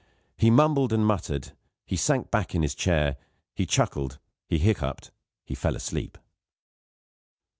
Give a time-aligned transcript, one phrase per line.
[0.35, 1.51] He mumbled and muttered;
[1.85, 3.17] he sank back in his chair;
[3.53, 5.11] he chuckled; he hiccupped;
[5.45, 6.17] he fell asleep.